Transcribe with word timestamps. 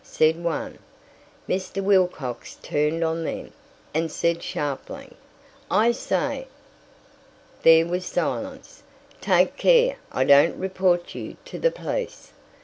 said 0.03 0.43
one. 0.43 0.79
Mr. 1.47 1.79
Wilcox 1.83 2.57
turned 2.63 3.03
on 3.03 3.23
them, 3.23 3.53
and 3.93 4.11
said 4.11 4.41
sharply, 4.41 5.11
"I 5.69 5.91
say!" 5.91 6.47
There 7.61 7.85
was 7.85 8.03
silence. 8.07 8.81
"Take 9.21 9.57
care 9.57 9.97
I 10.11 10.23
don't 10.23 10.57
report 10.57 11.13
you 11.13 11.37
to 11.45 11.59
the 11.59 11.69
police." 11.69 12.33